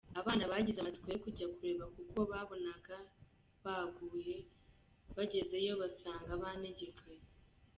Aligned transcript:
Abana 0.21 0.43
bagize 0.51 0.77
amatsiko 0.79 1.07
yo 1.13 1.19
kujya 1.25 1.45
kureba 1.55 1.85
kuko 1.95 2.17
babonaga 2.31 2.97
baguye, 3.65 4.37
bagezeyo 5.17 5.73
basanga 5.81 6.31
banegekaye. 6.41 7.23